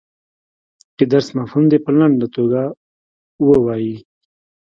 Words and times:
د 0.97 0.99
درس 1.11 1.27
مفهوم 1.37 1.63
دې 1.71 1.77
په 1.85 1.91
لنډه 1.97 2.27
توګه 2.35 2.61
ووایي. 3.47 3.95